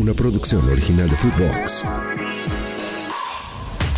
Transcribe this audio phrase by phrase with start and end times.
[0.00, 1.84] una producción original de Footbox.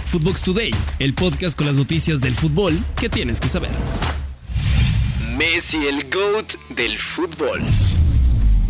[0.05, 3.71] Footbox Today, el podcast con las noticias del fútbol que tienes que saber.
[5.39, 7.63] Messi, el GOAT del fútbol.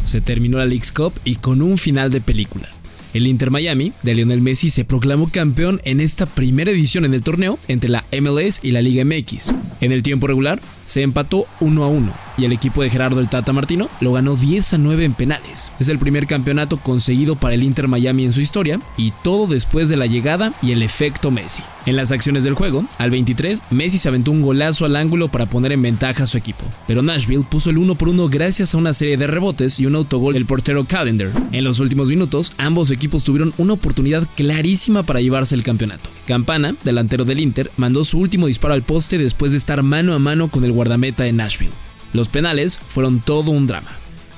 [0.05, 2.69] Se terminó la League's Cup y con un final de película.
[3.15, 7.23] El Inter Miami de Lionel Messi se proclamó campeón en esta primera edición en el
[7.23, 9.53] torneo entre la MLS y la Liga MX.
[9.81, 13.29] En el tiempo regular se empató 1 a 1 y el equipo de Gerardo el
[13.29, 15.73] Tata Martino lo ganó 10 a 9 en penales.
[15.79, 19.89] Es el primer campeonato conseguido para el Inter Miami en su historia y todo después
[19.89, 21.63] de la llegada y el efecto Messi.
[21.87, 25.47] En las acciones del juego, al 23, Messi se aventó un golazo al ángulo para
[25.47, 28.79] poner en ventaja a su equipo, pero Nashville puso el 1 por 1 gracias a
[28.79, 31.31] una serie de rebotes y un autogol del portero Calendar.
[31.53, 36.11] En los últimos minutos, ambos equipos tuvieron una oportunidad clarísima para llevarse el campeonato.
[36.27, 40.19] Campana, delantero del Inter, mandó su último disparo al poste después de estar mano a
[40.19, 41.73] mano con el guardameta de Nashville.
[42.13, 43.91] Los penales fueron todo un drama.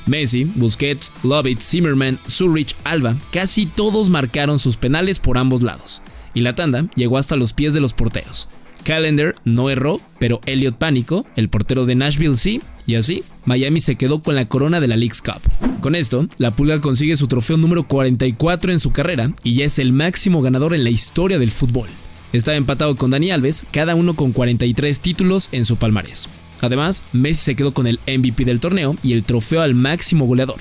[0.06, 6.02] Messi, Busquets, Lovitz, Zimmerman, Zurich, Alba, casi todos marcaron sus penales por ambos lados.
[6.34, 8.48] Y la tanda llegó hasta los pies de los porteros.
[8.84, 13.96] Calendar no erró, pero Elliot Pánico, el portero de Nashville, sí, y así, Miami se
[13.96, 15.40] quedó con la corona de la League's Cup.
[15.80, 19.78] Con esto, la Pulga consigue su trofeo número 44 en su carrera y ya es
[19.78, 21.88] el máximo ganador en la historia del fútbol.
[22.32, 26.28] Está empatado con Dani Alves, cada uno con 43 títulos en su palmarés.
[26.64, 30.58] Además, Messi se quedó con el MVP del torneo y el trofeo al máximo goleador.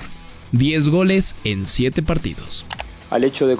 [0.52, 2.64] 10 goles en 7 partidos.
[3.10, 3.56] Al hecho de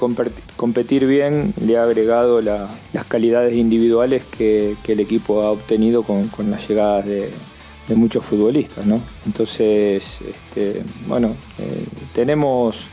[0.55, 2.69] competir bien le ha agregado las
[3.07, 7.31] calidades individuales que, el equipo ha obtenido con, las llegadas de,
[7.89, 8.85] muchos futbolistas.
[8.85, 9.01] ¿no?
[9.25, 12.87] Entonces, este, bueno, eh, tenemos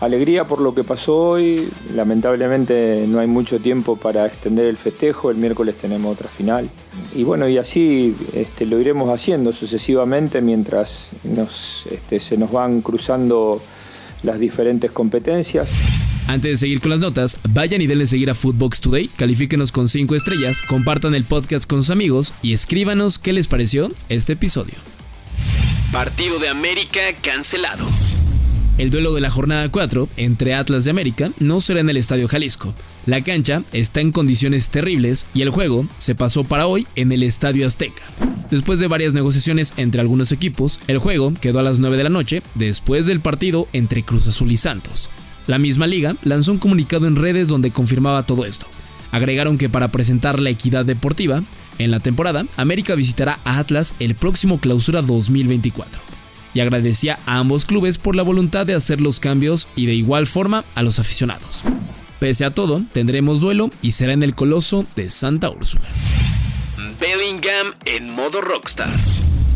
[0.00, 1.68] alegría por lo que pasó hoy.
[1.94, 5.30] Lamentablemente no hay mucho tiempo para extender el festejo.
[5.30, 6.68] El miércoles tenemos otra final.
[7.14, 11.10] Y bueno, y así este, lo iremos haciendo sucesivamente mientras
[11.90, 13.60] este, se nos van cruzando
[14.22, 15.70] las diferentes competencias.
[16.26, 19.88] Antes de seguir con las notas, vayan y denle seguir a Footbox Today, califíquenos con
[19.88, 24.74] 5 estrellas, compartan el podcast con sus amigos y escríbanos qué les pareció este episodio.
[25.90, 27.86] Partido de América cancelado.
[28.78, 32.28] El duelo de la jornada 4 entre Atlas de América no será en el Estadio
[32.28, 32.72] Jalisco.
[33.06, 37.24] La cancha está en condiciones terribles y el juego se pasó para hoy en el
[37.24, 38.04] Estadio Azteca.
[38.52, 42.08] Después de varias negociaciones entre algunos equipos, el juego quedó a las 9 de la
[42.08, 45.10] noche después del partido entre Cruz Azul y Santos.
[45.48, 48.68] La misma liga lanzó un comunicado en redes donde confirmaba todo esto.
[49.10, 51.42] Agregaron que para presentar la equidad deportiva,
[51.80, 56.17] en la temporada, América visitará a Atlas el próximo clausura 2024
[56.54, 60.26] y agradecía a ambos clubes por la voluntad de hacer los cambios y de igual
[60.26, 61.62] forma a los aficionados.
[62.18, 65.84] Pese a todo, tendremos duelo y será en el Coloso de Santa Úrsula.
[67.00, 68.90] Bellingham en modo rockstar.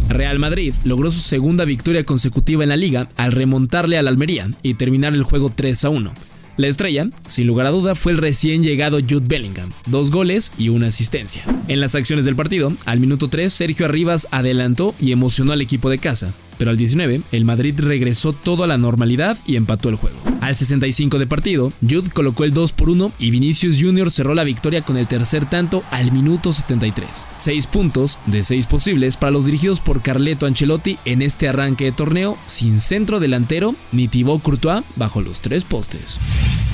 [0.08, 4.74] Real Madrid logró su segunda victoria consecutiva en la liga al remontarle al Almería y
[4.74, 6.12] terminar el juego 3 a 1.
[6.58, 10.68] La estrella, sin lugar a duda, fue el recién llegado Jude Bellingham, dos goles y
[10.68, 11.42] una asistencia.
[11.68, 15.88] En las acciones del partido, al minuto 3, Sergio Arribas adelantó y emocionó al equipo
[15.88, 19.96] de casa, pero al 19, el Madrid regresó todo a la normalidad y empató el
[19.96, 20.31] juego.
[20.52, 24.10] Al 65 de partido, Jude colocó el 2 por 1 y Vinicius Jr.
[24.10, 27.24] cerró la victoria con el tercer tanto al minuto 73.
[27.38, 31.92] 6 puntos de 6 posibles para los dirigidos por Carleto Ancelotti en este arranque de
[31.92, 36.18] torneo sin centro delantero ni Thibaut Courtois bajo los tres postes.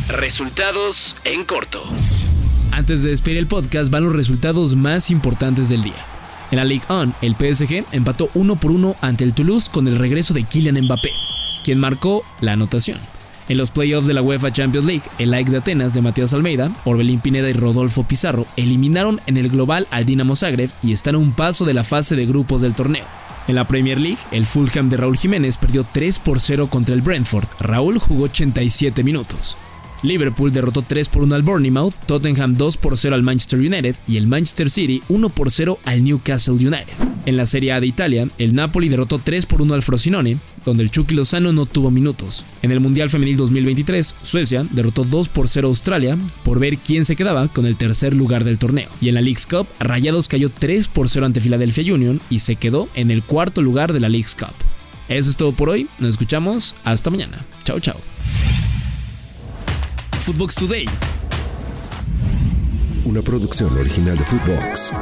[0.08, 1.80] Resultados en corto.
[2.72, 6.04] Antes de despedir el podcast van los resultados más importantes del día.
[6.50, 10.00] En la Ligue 1, el PSG empató 1 por 1 ante el Toulouse con el
[10.00, 11.10] regreso de Kylian Mbappé,
[11.62, 12.98] quien marcó la anotación.
[13.48, 16.70] En los playoffs de la UEFA Champions League, el AEK de Atenas de Matías Almeida,
[16.84, 21.18] Orbelín Pineda y Rodolfo Pizarro eliminaron en el global al Dinamo Zagreb y están a
[21.18, 23.06] un paso de la fase de grupos del torneo.
[23.46, 27.00] En la Premier League, el Fulham de Raúl Jiménez perdió 3 por 0 contra el
[27.00, 27.48] Brentford.
[27.58, 29.56] Raúl jugó 87 minutos.
[30.02, 34.18] Liverpool derrotó 3 por 1 al Bournemouth, Tottenham 2 por 0 al Manchester United y
[34.18, 37.07] el Manchester City 1 por 0 al Newcastle United.
[37.28, 40.82] En la Serie A de Italia, el Napoli derrotó 3 por 1 al Frosinone, donde
[40.82, 42.42] el Chucky Lozano no tuvo minutos.
[42.62, 47.04] En el Mundial Femenil 2023, Suecia derrotó 2 por 0 a Australia por ver quién
[47.04, 48.88] se quedaba con el tercer lugar del torneo.
[49.02, 52.56] Y en la League's Cup, Rayados cayó 3 por 0 ante Philadelphia Union y se
[52.56, 54.54] quedó en el cuarto lugar de la League's Cup.
[55.10, 57.44] Eso es todo por hoy, nos escuchamos hasta mañana.
[57.62, 58.00] Chao, chao.
[60.22, 60.86] Footbox Today.
[63.04, 64.94] Una producción original de Footbox.